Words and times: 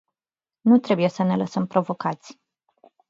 Nu 0.61 0.79
trebuie 0.79 1.09
să 1.09 1.23
ne 1.23 1.35
lăsăm 1.35 1.65
provocați. 1.67 2.39